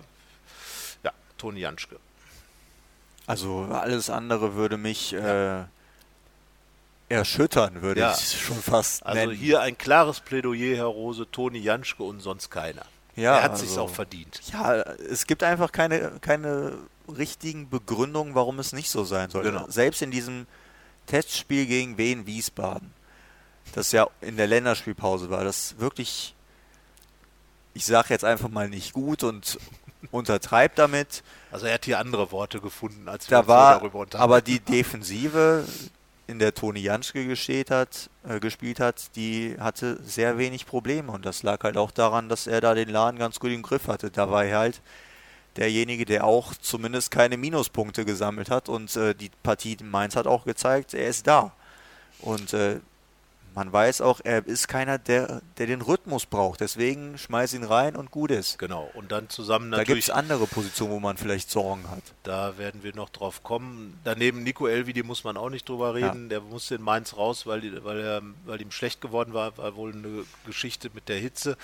[1.04, 1.98] ja, Toni Janschke.
[3.26, 5.64] Also alles andere würde mich äh,
[7.08, 8.14] erschüttern, würde ja.
[8.14, 9.30] ich schon fast also nennen.
[9.32, 12.82] Also hier ein klares Plädoyer, Herr Rose, Toni Janschke und sonst keiner.
[13.14, 14.40] Ja, er hat also, sich auch verdient.
[14.52, 19.44] Ja, es gibt einfach keine, keine richtigen Begründungen, warum es nicht so sein soll.
[19.44, 19.66] Genau.
[19.68, 20.46] Selbst in diesem
[21.06, 22.92] Testspiel gegen Wien Wiesbaden,
[23.74, 26.34] das ja in der Länderspielpause war, das wirklich,
[27.74, 29.58] ich sage jetzt einfach mal nicht gut und
[30.10, 31.22] untertreibt damit.
[31.50, 34.22] Also er hat hier andere Worte gefunden, als wir da war, darüber unterhalten.
[34.22, 35.64] Aber die Defensive
[36.26, 41.26] in der Toni Janschke gespielt hat, äh, gespielt hat, die hatte sehr wenig Probleme und
[41.26, 44.10] das lag halt auch daran, dass er da den Laden ganz gut im Griff hatte.
[44.10, 44.80] Da war er halt
[45.56, 50.26] derjenige, der auch zumindest keine Minuspunkte gesammelt hat und äh, die Partie in Mainz hat
[50.26, 51.52] auch gezeigt, er ist da.
[52.20, 52.80] Und äh,
[53.54, 56.60] man weiß auch, er ist keiner, der, der den Rhythmus braucht.
[56.60, 58.58] Deswegen schmeiß ihn rein und gut ist.
[58.58, 58.90] Genau.
[58.94, 59.88] Und dann zusammen natürlich.
[59.88, 62.02] Da gibt es andere Positionen, wo man vielleicht Sorgen hat.
[62.22, 63.98] Da werden wir noch drauf kommen.
[64.04, 66.24] Daneben Nico Elvidi muss man auch nicht drüber reden.
[66.24, 66.28] Ja.
[66.28, 69.56] Der musste in Mainz raus, weil, weil, er, weil ihm schlecht geworden war.
[69.58, 71.56] War wohl eine Geschichte mit der Hitze.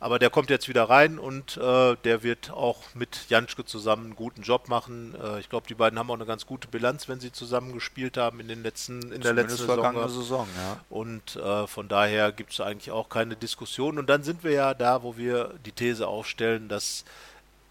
[0.00, 4.16] Aber der kommt jetzt wieder rein und äh, der wird auch mit Janschke zusammen einen
[4.16, 5.14] guten Job machen.
[5.22, 8.16] Äh, ich glaube, die beiden haben auch eine ganz gute Bilanz, wenn sie zusammen gespielt
[8.16, 10.08] haben in den letzten, in der letzten Saison.
[10.08, 10.80] Saison ja.
[10.90, 13.98] Und und äh, von daher gibt es eigentlich auch keine Diskussion.
[13.98, 17.04] Und dann sind wir ja da, wo wir die These aufstellen, dass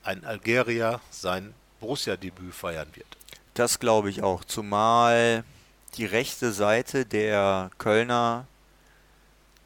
[0.03, 3.07] ein Algerier sein Borussia-Debüt feiern wird.
[3.53, 4.43] Das glaube ich auch.
[4.43, 5.43] Zumal
[5.95, 8.47] die rechte Seite der Kölner,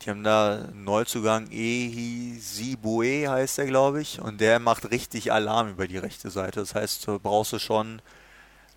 [0.02, 4.20] die haben da Neuzugang Ehi Sibue heißt er, glaube ich.
[4.20, 6.60] Und der macht richtig Alarm über die rechte Seite.
[6.60, 8.02] Das heißt, du brauchst du schon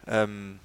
[0.07, 0.61] ähm,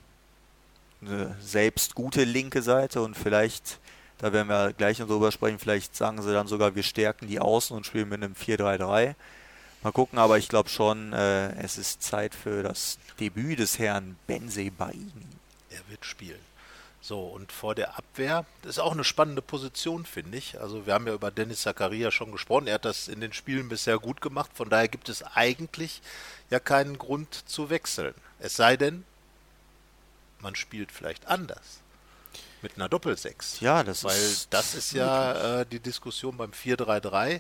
[1.02, 3.80] eine selbst gute linke Seite und vielleicht
[4.18, 5.60] da werden wir gleich noch drüber sprechen.
[5.60, 9.16] Vielleicht sagen sie dann sogar, wir stärken die Außen und spielen mit einem 4-3-3.
[9.84, 14.16] Mal gucken, aber ich glaube schon, äh, es ist Zeit für das Debüt des Herrn
[14.26, 15.12] Benze Baini.
[15.70, 16.40] Er wird spielen.
[17.02, 20.60] So, und vor der Abwehr, das ist auch eine spannende Position, finde ich.
[20.60, 22.66] Also wir haben ja über Dennis Zakaria schon gesprochen.
[22.66, 24.50] Er hat das in den Spielen bisher gut gemacht.
[24.56, 26.02] Von daher gibt es eigentlich
[26.50, 28.16] ja keinen Grund zu wechseln.
[28.40, 29.04] Es sei denn,
[30.40, 31.82] man spielt vielleicht anders
[32.66, 33.60] mit einer Doppelsechs.
[33.60, 34.48] Ja, das Weil ist.
[34.52, 37.40] das ist ja äh, die Diskussion beim 4-3-3.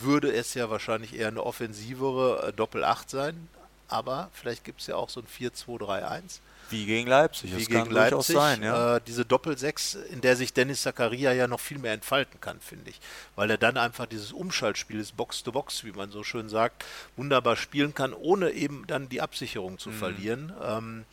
[0.00, 3.48] Würde es ja wahrscheinlich eher eine offensivere äh, Doppel-8 sein.
[3.88, 6.40] Aber vielleicht gibt es ja auch so ein 4-2-3-1.
[6.70, 7.52] Wie gegen Leipzig.
[7.54, 8.34] Wie das gegen Leipzig.
[8.34, 8.96] Sein, ja.
[8.96, 12.90] äh, diese Doppel-6, in der sich Dennis Zakaria ja noch viel mehr entfalten kann, finde
[12.90, 12.98] ich.
[13.36, 16.82] Weil er dann einfach dieses Umschaltspiel, das Box-to-Box, wie man so schön sagt,
[17.14, 19.98] wunderbar spielen kann, ohne eben dann die Absicherung zu mhm.
[19.98, 20.52] verlieren.
[20.64, 21.04] Ähm,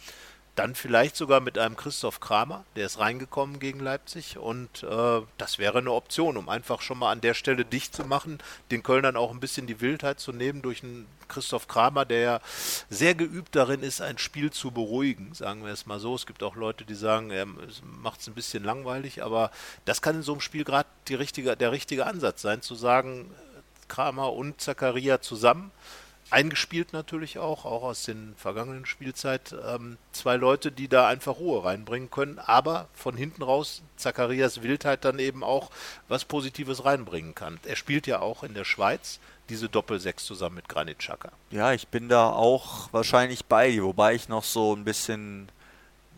[0.55, 5.57] dann vielleicht sogar mit einem Christoph Kramer, der ist reingekommen gegen Leipzig und äh, das
[5.57, 8.37] wäre eine Option, um einfach schon mal an der Stelle dicht zu machen,
[8.69, 12.39] den Kölnern auch ein bisschen die Wildheit zu nehmen durch einen Christoph Kramer, der ja
[12.89, 16.13] sehr geübt darin ist, ein Spiel zu beruhigen, sagen wir es mal so.
[16.13, 17.47] Es gibt auch Leute, die sagen, er
[18.01, 19.49] macht es ein bisschen langweilig, aber
[19.85, 23.31] das kann in so einem Spiel gerade richtige, der richtige Ansatz sein, zu sagen,
[23.87, 25.71] Kramer und Zakaria zusammen
[26.29, 31.63] eingespielt natürlich auch, auch aus den vergangenen Spielzeit, ähm, zwei Leute, die da einfach Ruhe
[31.63, 35.69] reinbringen können, aber von hinten raus Zacharias Wildheit dann eben auch
[36.07, 37.59] was Positives reinbringen kann.
[37.65, 41.31] Er spielt ja auch in der Schweiz diese Doppelsechs zusammen mit Granit Xhaka.
[41.51, 45.49] Ja, ich bin da auch wahrscheinlich bei dir, wobei ich noch so ein bisschen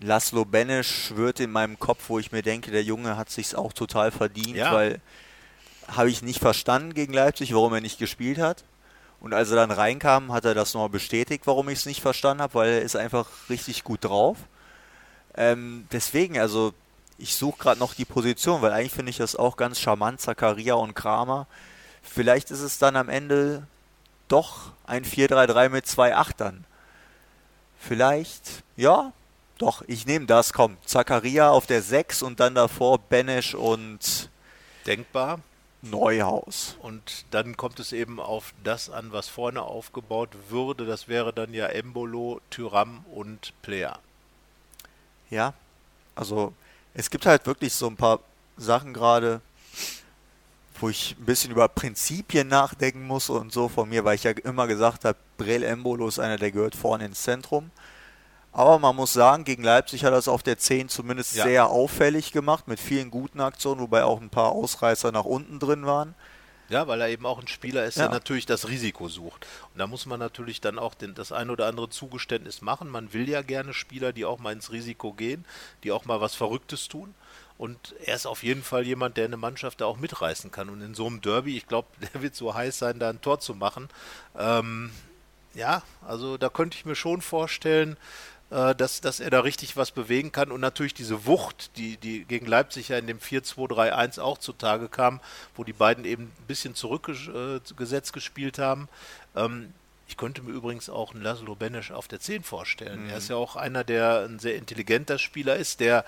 [0.02, 3.74] Laszlo Benesch wird in meinem Kopf, wo ich mir denke, der Junge hat sich's auch
[3.74, 4.74] total verdient, ja.
[4.74, 5.02] weil
[5.88, 8.64] habe ich nicht verstanden gegen Leipzig, warum er nicht gespielt hat.
[9.26, 12.44] Und als er dann reinkam, hat er das nochmal bestätigt, warum ich es nicht verstanden
[12.44, 14.38] habe, weil er ist einfach richtig gut drauf.
[15.36, 16.76] Ähm, deswegen, also
[17.18, 20.76] ich suche gerade noch die Position, weil eigentlich finde ich das auch ganz charmant, Zakaria
[20.76, 21.48] und Kramer.
[22.04, 23.66] Vielleicht ist es dann am Ende
[24.28, 26.64] doch ein 4-3-3 mit zwei Achtern.
[27.80, 29.12] Vielleicht, ja,
[29.58, 30.78] doch, ich nehme das, komm.
[30.86, 34.30] Zakaria auf der 6 und dann davor Benesch und.
[34.86, 35.40] Denkbar.
[35.82, 36.78] Neuhaus.
[36.82, 40.86] Und dann kommt es eben auf das an, was vorne aufgebaut würde.
[40.86, 44.00] Das wäre dann ja Embolo, Tyram und Player.
[45.30, 45.54] Ja,
[46.16, 46.54] also
[46.94, 48.20] es gibt halt wirklich so ein paar
[48.58, 49.42] Sachen gerade,
[50.80, 54.32] wo ich ein bisschen über Prinzipien nachdenken muss und so von mir, weil ich ja
[54.32, 57.72] immer gesagt habe, Brel Embolo ist einer, der gehört vorne ins Zentrum.
[58.56, 61.44] Aber man muss sagen, gegen Leipzig hat er es auf der 10 zumindest ja.
[61.44, 65.86] sehr auffällig gemacht, mit vielen guten Aktionen, wobei auch ein paar Ausreißer nach unten drin
[65.86, 66.16] waren.
[66.70, 68.04] Ja, weil er eben auch ein Spieler ist, ja.
[68.04, 69.46] der natürlich das Risiko sucht.
[69.74, 72.90] Und da muss man natürlich dann auch den, das ein oder andere Zugeständnis machen.
[72.90, 75.44] Man will ja gerne Spieler, die auch mal ins Risiko gehen,
[75.84, 77.14] die auch mal was Verrücktes tun.
[77.58, 80.70] Und er ist auf jeden Fall jemand, der eine Mannschaft da auch mitreißen kann.
[80.70, 83.42] Und in so einem Derby, ich glaube, der wird so heiß sein, da ein Tor
[83.42, 83.90] zu machen.
[84.40, 84.92] Ähm,
[85.56, 87.98] ja, also da könnte ich mir schon vorstellen,
[88.56, 92.24] äh, dass, dass er da richtig was bewegen kann und natürlich diese Wucht, die, die
[92.24, 95.20] gegen Leipzig ja in dem 4-2-3-1 auch zutage kam,
[95.56, 98.88] wo die beiden eben ein bisschen zurückgesetzt gespielt haben.
[99.36, 99.74] Ähm,
[100.08, 103.04] ich könnte mir übrigens auch einen Laszlo Benesch auf der 10 vorstellen.
[103.04, 103.10] Mhm.
[103.10, 106.06] Er ist ja auch einer, der ein sehr intelligenter Spieler ist, der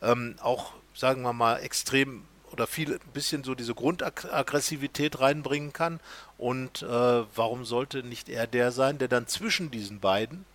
[0.00, 6.00] ähm, auch, sagen wir mal, extrem oder viel ein bisschen so diese Grundaggressivität reinbringen kann.
[6.38, 10.46] Und äh, warum sollte nicht er der sein, der dann zwischen diesen beiden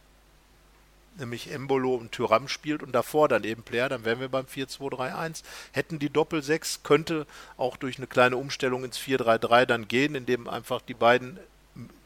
[1.18, 5.44] nämlich Embolo und Tyram spielt und davor dann eben Player, dann wären wir beim 4-2-3-1.
[5.72, 7.26] Hätten die Doppel-6, könnte
[7.58, 11.40] auch durch eine kleine Umstellung ins 4-3-3 dann gehen, indem einfach die beiden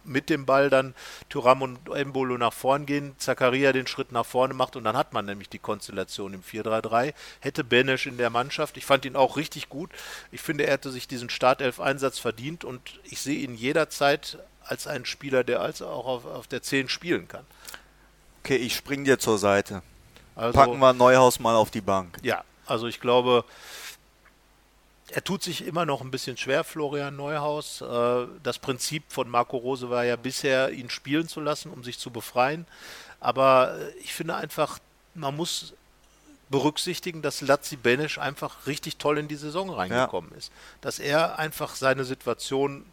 [0.04, 0.96] mit dem Ball dann
[1.30, 5.14] Thuram und Embolo nach vorn gehen, Zakaria den Schritt nach vorne macht und dann hat
[5.14, 7.14] man nämlich die Konstellation im 4-3-3.
[7.40, 8.78] Hätte Benesch in der Mannschaft.
[8.78, 9.92] Ich fand ihn auch richtig gut.
[10.32, 15.06] Ich finde, er hätte sich diesen Startelf-Einsatz verdient und ich sehe ihn jederzeit als einen
[15.06, 17.46] Spieler, der also auch auf, auf der 10 spielen kann.
[18.50, 19.84] Okay, ich spring dir zur Seite.
[20.36, 22.18] Also, Packen wir Neuhaus mal auf die Bank.
[22.24, 23.46] Ja, also ich glaube,
[25.12, 27.82] er tut sich immer noch ein bisschen schwer, Florian Neuhaus.
[27.82, 32.00] Äh, das Prinzip von Marco Rose war ja bisher, ihn spielen zu lassen, um sich
[32.00, 32.66] zu befreien.
[33.20, 34.80] Aber äh, ich finde einfach,
[35.14, 35.76] man muss
[36.50, 40.38] berücksichtigen, dass Lazzi Benisch einfach richtig toll in die Saison reingekommen ja.
[40.38, 40.52] ist.
[40.82, 42.84] Dass er einfach seine Situation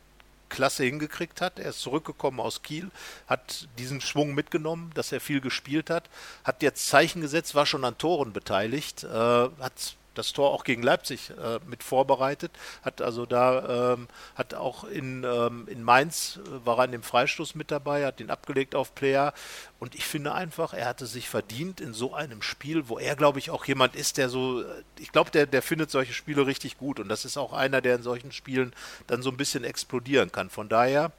[0.56, 1.58] klasse hingekriegt hat.
[1.58, 2.90] Er ist zurückgekommen aus Kiel,
[3.26, 6.08] hat diesen Schwung mitgenommen, dass er viel gespielt hat,
[6.44, 10.82] hat jetzt Zeichen gesetzt, war schon an Toren beteiligt, äh, hat das Tor auch gegen
[10.82, 12.52] Leipzig äh, mit vorbereitet,
[12.82, 17.02] hat also da, ähm, hat auch in, ähm, in Mainz, äh, war er in dem
[17.02, 19.32] Freistoß mit dabei, hat ihn abgelegt auf Player.
[19.78, 23.38] Und ich finde einfach, er hatte sich verdient in so einem Spiel, wo er, glaube
[23.38, 26.78] ich, auch jemand ist, der so, äh, ich glaube, der, der findet solche Spiele richtig
[26.78, 27.00] gut.
[27.00, 28.74] Und das ist auch einer, der in solchen Spielen
[29.06, 30.50] dann so ein bisschen explodieren kann.
[30.50, 31.12] Von daher,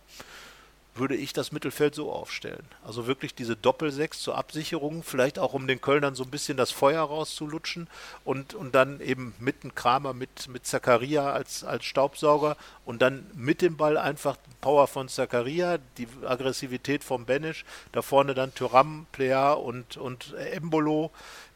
[0.98, 2.66] würde ich das Mittelfeld so aufstellen.
[2.86, 6.72] Also wirklich diese Doppelsechs zur Absicherung, vielleicht auch um den Kölnern so ein bisschen das
[6.72, 7.88] Feuer rauszulutschen
[8.24, 13.30] und, und dann eben mit dem Kramer, mit, mit Zakaria als, als Staubsauger und dann
[13.34, 19.08] mit dem Ball einfach Power von Zakaria, die Aggressivität von Benisch, da vorne dann Thuram,
[19.12, 21.12] Plea und, und Embolo,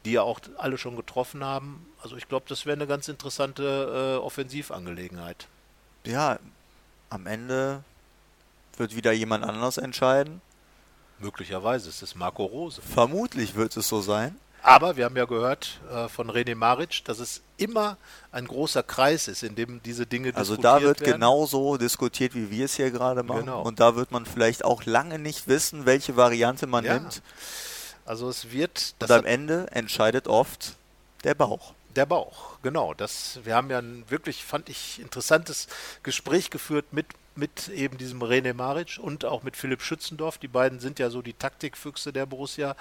[0.05, 1.85] die ja auch alle schon getroffen haben.
[2.01, 5.47] Also ich glaube, das wäre eine ganz interessante äh, Offensivangelegenheit.
[6.05, 6.39] Ja,
[7.09, 7.83] am Ende
[8.77, 10.41] wird wieder jemand anders entscheiden?
[11.19, 12.81] Möglicherweise ist es Marco Rose.
[12.81, 14.35] Vermutlich wird es so sein.
[14.63, 17.97] Aber wir haben ja gehört äh, von René Maric, dass es immer
[18.31, 20.75] ein großer Kreis ist, in dem diese Dinge also diskutiert werden.
[20.75, 21.13] Also da wird werden.
[21.13, 23.41] genauso diskutiert, wie wir es hier gerade machen.
[23.41, 23.61] Genau.
[23.63, 26.95] Und da wird man vielleicht auch lange nicht wissen, welche Variante man ja.
[26.95, 27.21] nimmt.
[28.05, 28.93] Also es wird...
[28.99, 30.75] Und am Ende entscheidet oft
[31.23, 31.73] der Bauch.
[31.95, 32.93] Der Bauch, genau.
[32.93, 35.67] Das, wir haben ja ein wirklich, fand ich, interessantes
[36.03, 40.37] Gespräch geführt mit mit eben diesem René Maric und auch mit Philipp Schützendorf.
[40.37, 42.75] Die beiden sind ja so die Taktikfüchse der Borussia.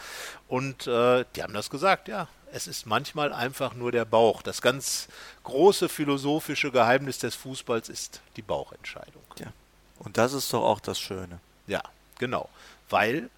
[0.49, 2.29] Und äh, die haben das gesagt, ja.
[2.53, 4.43] Es ist manchmal einfach nur der Bauch.
[4.43, 5.07] Das ganz
[5.45, 9.23] große philosophische Geheimnis des Fußballs ist die Bauchentscheidung.
[9.39, 9.53] Ja.
[10.01, 11.39] Und das ist doch auch das Schöne.
[11.69, 11.83] Ja,
[12.19, 12.49] genau.
[12.89, 13.31] Weil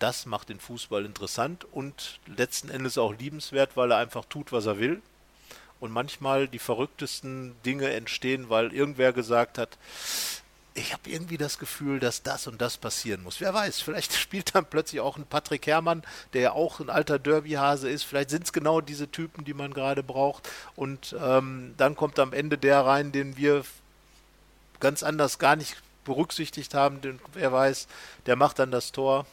[0.00, 4.66] das macht den Fußball interessant und letzten Endes auch liebenswert, weil er einfach tut, was
[4.66, 5.00] er will
[5.80, 9.76] und manchmal die verrücktesten Dinge entstehen, weil irgendwer gesagt hat,
[10.74, 13.40] ich habe irgendwie das Gefühl, dass das und das passieren muss.
[13.40, 17.18] Wer weiß, vielleicht spielt dann plötzlich auch ein Patrick Herrmann, der ja auch ein alter
[17.18, 18.02] Derby-Hase ist.
[18.02, 20.48] Vielleicht sind es genau diese Typen, die man gerade braucht.
[20.74, 23.64] Und ähm, dann kommt am Ende der rein, den wir
[24.80, 27.00] ganz anders gar nicht berücksichtigt haben.
[27.00, 27.86] Denn wer weiß,
[28.26, 29.26] der macht dann das Tor.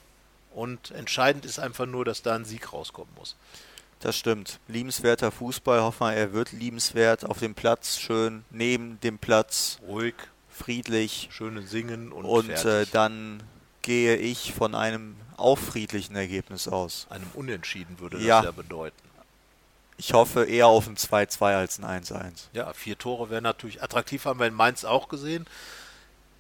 [0.54, 3.36] Und entscheidend ist einfach nur, dass da ein Sieg rauskommen muss.
[4.02, 4.60] Das stimmt.
[4.68, 5.82] Liebenswerter Fußball.
[5.82, 9.80] Hoffen wir, er wird liebenswert auf dem Platz, schön neben dem Platz.
[9.88, 10.16] Ruhig.
[10.50, 11.30] Friedlich.
[11.32, 13.42] Schöne Singen und Und äh, dann
[13.84, 17.08] gehe ich von einem auch friedlichen Ergebnis aus.
[17.10, 18.98] Einem Unentschieden würde das ja, ja bedeuten.
[19.98, 22.48] Ich hoffe eher auf ein 2-2 als ein 1-1.
[22.54, 25.46] Ja, vier Tore wären natürlich attraktiv, haben wir in Mainz auch gesehen.